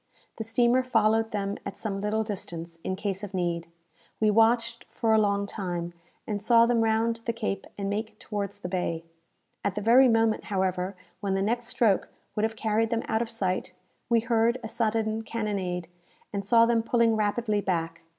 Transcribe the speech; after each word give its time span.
The 0.37 0.43
steamer 0.43 0.81
followed 0.81 1.29
them 1.29 1.59
at 1.63 1.77
some 1.77 2.01
little 2.01 2.23
distance, 2.23 2.79
in 2.83 2.95
case 2.95 3.23
of 3.23 3.35
need. 3.35 3.67
We 4.19 4.31
watched 4.31 4.89
for 4.89 5.13
a 5.13 5.19
long 5.19 5.45
time, 5.45 5.93
and 6.25 6.41
saw 6.41 6.65
them 6.65 6.81
round 6.83 7.17
the 7.25 7.33
cape 7.33 7.67
and 7.77 7.87
make 7.87 8.17
towards 8.17 8.57
the 8.57 8.67
bay. 8.67 9.03
At 9.63 9.75
the 9.75 9.81
very 9.81 10.07
moment, 10.07 10.45
however, 10.45 10.95
when 11.19 11.35
the 11.35 11.41
next 11.43 11.67
stroke 11.67 12.09
would 12.35 12.41
have 12.41 12.55
carried 12.55 12.89
them 12.89 13.03
out 13.07 13.21
of 13.21 13.29
sight, 13.29 13.73
we 14.09 14.21
heard 14.21 14.57
a 14.63 14.67
sudden 14.67 15.21
cannonade, 15.21 15.87
and 16.33 16.43
saw 16.43 16.65
them 16.65 16.81
pulling 16.81 17.15
rapidly 17.15 17.61
back. 17.61 18.01